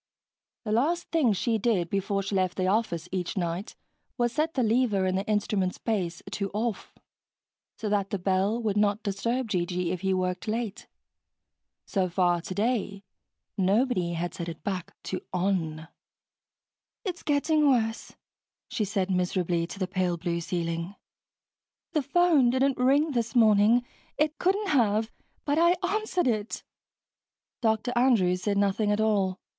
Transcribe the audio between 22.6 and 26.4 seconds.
ring this morning it couldn't have but I answered